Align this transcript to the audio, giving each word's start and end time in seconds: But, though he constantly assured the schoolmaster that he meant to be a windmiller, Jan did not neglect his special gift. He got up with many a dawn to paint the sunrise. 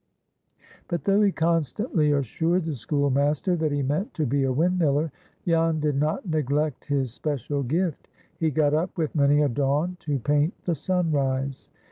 But, 0.87 1.03
though 1.03 1.21
he 1.21 1.31
constantly 1.31 2.11
assured 2.11 2.65
the 2.65 2.73
schoolmaster 2.73 3.55
that 3.57 3.71
he 3.71 3.83
meant 3.83 4.15
to 4.15 4.25
be 4.25 4.45
a 4.45 4.51
windmiller, 4.51 5.11
Jan 5.45 5.79
did 5.79 5.95
not 5.95 6.27
neglect 6.27 6.85
his 6.85 7.13
special 7.13 7.61
gift. 7.61 8.07
He 8.39 8.49
got 8.49 8.73
up 8.73 8.97
with 8.97 9.13
many 9.13 9.43
a 9.43 9.47
dawn 9.47 9.97
to 9.99 10.17
paint 10.17 10.55
the 10.65 10.73
sunrise. 10.73 11.69